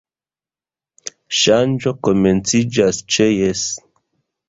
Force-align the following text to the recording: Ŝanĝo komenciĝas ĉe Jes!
Ŝanĝo 1.41 1.95
komenciĝas 2.09 3.07
ĉe 3.15 3.33
Jes! 3.37 3.71